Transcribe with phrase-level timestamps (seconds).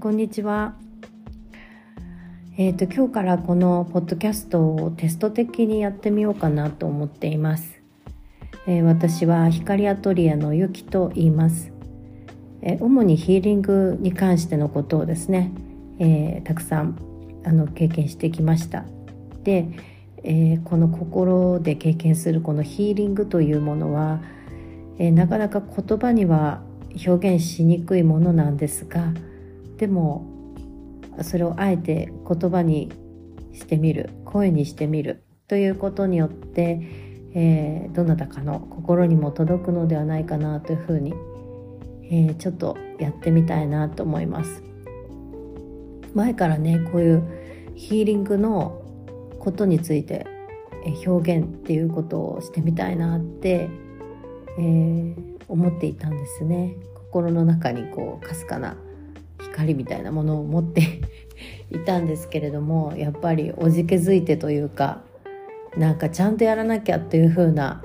[0.00, 0.76] こんにちは。
[2.56, 7.82] えっ、ー、と今日からこのポッドキャストをテスト的にやってみようかなと思っています。
[8.68, 11.72] えー、私は光アトリエのゆきと言います。
[12.62, 15.50] えー、主にヒーリングに関してのことをですね、
[15.98, 16.96] えたくさん
[17.44, 18.84] あの経験してきました。
[19.42, 19.68] で、
[20.22, 24.20] えこの心で経験するこのヒーリングというものは、
[25.00, 26.62] えなかなか言葉には
[27.04, 29.12] 表現しにくいものなんですが
[29.78, 30.26] でも
[31.22, 32.92] それをあえて言葉に
[33.52, 36.80] してみる声にしてみるということによって、
[37.34, 41.14] えー、どなたかの心にも届くのではないかなというふうに、
[42.04, 44.62] えー、ちょっとやってみたいなと思います。
[46.14, 47.22] 前からねこういう
[47.74, 48.82] ヒーリングの
[49.38, 50.26] ことについて
[51.06, 53.68] 表現っていうことをしてみたいなって、
[54.58, 55.14] えー、
[55.48, 56.74] 思っていたんですね。
[56.94, 58.76] 心の中にこうかすかな
[59.58, 60.82] 光みたいなものを持って
[61.70, 65.02] いたんですけれどもやっぱりおじけづいてというか
[65.76, 67.82] なんかちゃんとやらなきゃっていう風な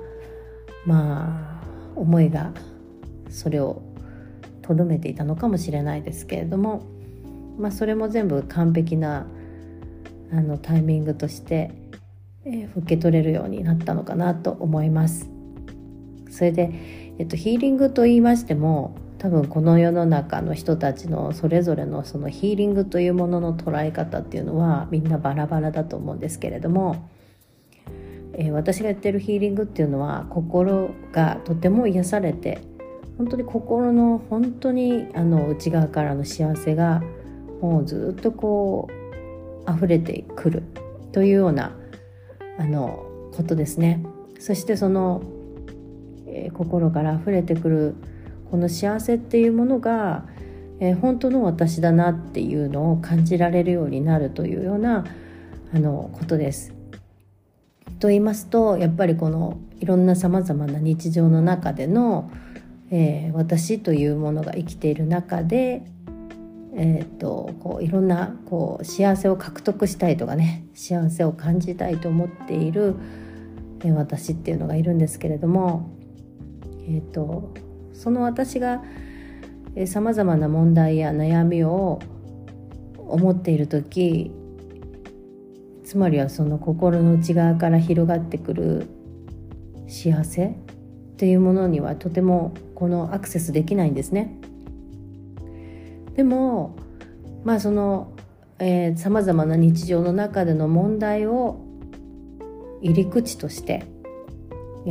[0.85, 1.63] まあ
[1.95, 2.53] 思いが
[3.29, 3.81] それを
[4.61, 6.83] とどめていたのかもしれないですけれども
[7.57, 9.25] まあそれも全部完璧な
[10.31, 11.71] あのタイミングとして、
[12.45, 15.29] えー、受け取れるようになったのかなと思います。
[16.31, 16.71] それで、
[17.19, 27.09] えっと、ヒーリングと言いましても多分この世の中の人たちのそれぞれのそのヒーリングというものの捉え方っていうのはみんなバラバラだと思うんですけれども、
[28.33, 32.59] えー、私がやってるヒーリングっていうのは心がとても癒されて
[33.17, 37.01] 本当に心の本当にあの内側からの幸せが
[37.61, 38.89] もうずっとこ
[39.65, 40.63] う溢れてくる
[41.13, 41.71] というような
[42.59, 44.03] あのことですね。
[44.37, 45.23] そしてその、
[46.27, 47.95] えー、心から溢れてくる
[48.53, 50.25] この幸せっていうものが、
[50.79, 55.05] えー、本当の私だなっていうのを感じられるようになるというような
[55.73, 56.71] あのことです。
[57.99, 62.29] と言いますとやっぱりこのいろんなさまざまな日常の中での、
[62.91, 65.81] えー、私というものが生きている中で、
[66.75, 72.97] えーと、こういろんなこう幸せを獲得したいとかね幸せを感じたいと思っている、
[73.79, 75.89] えー、私っていうのがいるんですけれども、
[76.87, 77.51] えーと
[77.93, 78.83] その私が
[79.85, 81.99] さまざまな問題や悩みを
[82.97, 84.31] 思っている時
[85.83, 88.87] つまりはその心の内側から広がってくる
[89.87, 90.55] 幸せっ
[91.17, 94.35] ていうものにはとてもこのアクセスできないんですね。
[96.15, 96.75] でも
[97.43, 98.13] まあその
[98.95, 101.59] さまざまな日常の中での問題を
[102.81, 103.85] 入り口として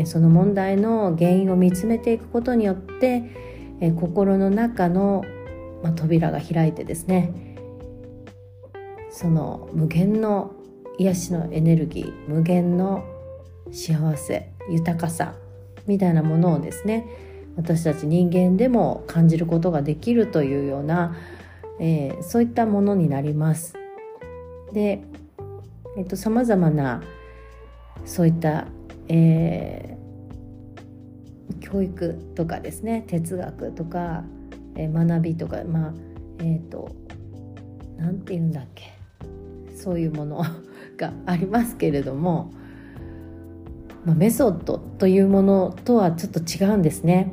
[0.04, 3.22] その問題の原因を見つめていくことによって
[3.96, 5.24] 心の中の
[5.96, 7.32] 扉が開いてですね
[9.10, 10.54] その無限の
[10.98, 13.04] 癒しのエネルギー無限の
[13.70, 15.34] 幸せ豊かさ
[15.86, 17.06] みたいなものをですね
[17.56, 21.16] 私たち人間でも感じることができるというような、
[21.80, 23.74] えー、そういったものになります。
[24.72, 25.02] で、
[25.98, 27.02] えっと、様々な
[28.06, 28.66] そういった
[29.14, 34.24] えー、教育とかですね哲学とか、
[34.74, 35.92] えー、学びとかまあ
[36.38, 36.90] えっ、ー、と
[37.98, 38.94] 何て言うんだっけ
[39.76, 40.42] そういうもの
[40.96, 42.52] がありますけれども、
[44.06, 47.32] まあ、メソッドというものとはちょっと違うんですね。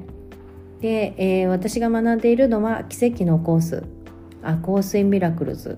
[0.82, 3.84] で、えー、私が学んでいるのは奇跡のコース
[4.42, 5.78] あコースインミラクルズ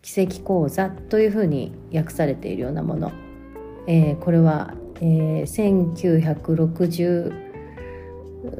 [0.00, 3.12] 奇跡講座というふうに訳されているようなもの、
[3.88, 5.94] えー、これはえー、
[6.34, 7.48] 1960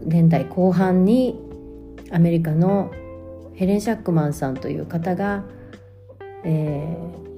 [0.04, 1.38] 年代後半に
[2.10, 2.90] アメリカの
[3.54, 5.44] ヘレン・シャックマンさんという方が、
[6.44, 7.28] えー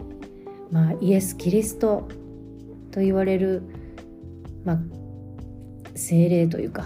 [0.71, 2.09] まあ、イエス・キリスト
[2.91, 3.63] と言われる、
[4.65, 4.79] まあ、
[5.95, 6.85] 精霊というか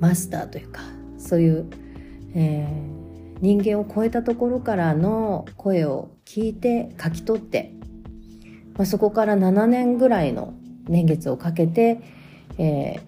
[0.00, 0.82] マスターというか
[1.18, 1.70] そういう、
[2.34, 7.72] えー、人間を超えたところからの声を聞いて書き取って、
[8.74, 10.54] まあ、そこから7年ぐらいの
[10.88, 12.00] 年月をかけて、
[12.58, 13.00] えー、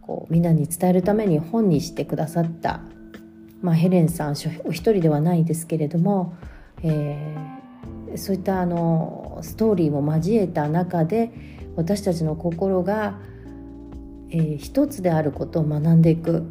[0.00, 2.80] こうみんなに伝えるために本にしてくださった、
[3.62, 4.34] まあ、ヘレンさん
[4.64, 6.34] お一人ではないですけれども、
[6.82, 11.32] えー、そういったあのストーリーも交えた中で
[11.76, 13.18] 私たちの心が、
[14.30, 16.44] えー、一つであることを学んでいく、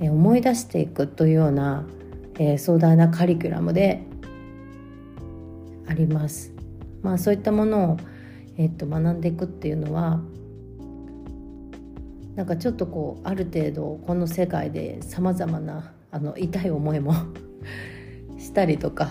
[0.00, 1.84] えー、思い出していくというような、
[2.38, 4.02] えー、壮大なカリキュラムで
[5.88, 6.52] あります。
[7.02, 7.96] まあ、そういったものを
[8.58, 10.20] えっと、学んでいくっていうのは
[12.34, 17.14] なんかちょっとこうある程度この世界でさまざまなあの痛い思いも
[18.36, 19.10] したりとか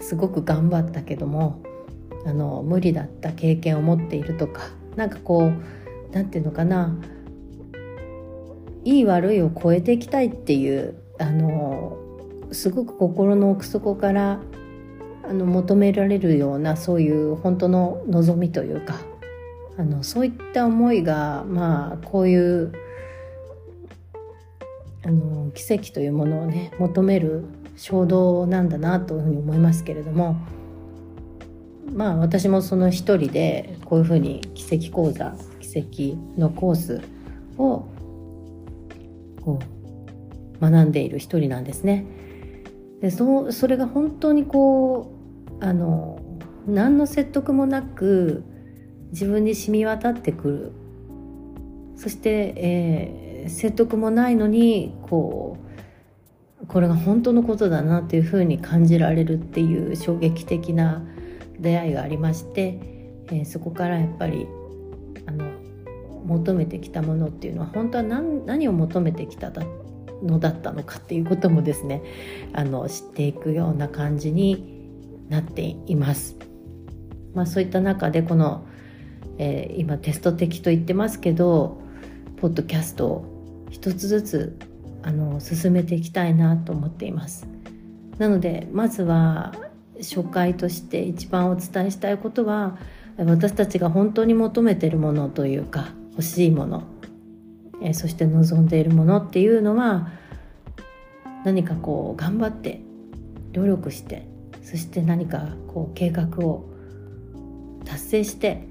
[0.00, 1.60] すごく頑張ったけども
[2.26, 4.62] あの無理だった経験を持っているとか
[4.96, 5.52] なんかこう
[6.12, 6.96] 何て言うのかな
[8.84, 11.98] いい悪いを超えていきたいっていうあの
[12.52, 14.40] すごく心の奥底から
[15.28, 18.96] あの求められるようなそういう本当の望みというか
[19.76, 22.72] あのそういった思いがまあこういう
[25.04, 27.44] あの奇跡というものをね求める
[27.76, 30.36] 衝動なんだなというふうに思いますけれども
[31.92, 37.02] まあ私もその一人でこういうふうに奇跡講座奇跡のコース
[37.58, 37.86] を
[39.42, 39.60] こ
[40.60, 42.04] う学んでいる一人なんですね。
[43.00, 45.17] でそそれが本当にこう
[45.60, 46.20] あの
[46.66, 48.44] 何の説得もなく
[49.10, 50.72] 自分に染み渡ってくる。
[51.96, 55.56] そして、えー、説得もないのにこ
[56.62, 61.02] うこれが本当のことだなというふうに感じられるっていう衝撃的な
[61.58, 62.78] 出会いがありまして、
[63.28, 64.46] えー、そこからやっぱり
[65.26, 65.44] あの
[66.24, 69.50] 求めてきたものっていうのは本当は何何を求めてきた
[70.22, 72.02] のだったのかっていうこともですね
[72.52, 74.77] あの知っていくような感じに
[75.28, 76.36] なっています。
[77.34, 78.66] まあ、そういった中でこの、
[79.38, 81.80] えー、今テスト的と言ってますけど
[82.36, 84.58] ポッドキャストを一つずつ
[85.02, 87.46] あの進めていきたいなと思っています。
[88.18, 89.54] なのでまずは
[89.98, 92.78] 初回として一番お伝えしたいことは
[93.16, 96.84] 私たちが本当に求めているものというか欲しいもの、
[97.82, 100.08] えそして望んでいるものっていうのは
[101.44, 102.80] 何かこう頑張って
[103.52, 104.28] 努力して
[104.62, 106.68] そして何かこう計画を
[107.84, 108.66] 達成して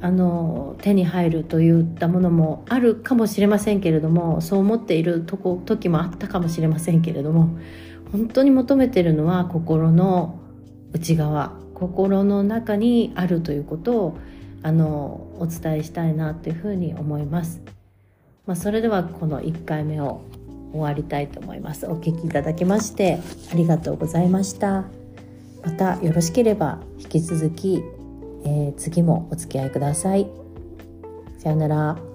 [0.00, 7.56] あの手に入るといったものもあるかもしれませんけれどもそう思っているとこ時もあったかもしれませんけれども
[8.10, 10.40] 本当に求めているのは心の
[10.92, 14.18] 内側心の中にあるということを
[14.62, 17.60] あのお伝えしたいなというふうに思います。
[18.46, 20.22] まあ、それではこの1回目を
[20.72, 21.86] 終わりたいと思います。
[21.86, 23.18] お聞きいただきまして
[23.52, 25.01] ありがとうございました。
[25.64, 27.82] またよろしければ引き続き、
[28.44, 30.28] えー、次もお付き合いください。
[31.38, 32.11] さようなら。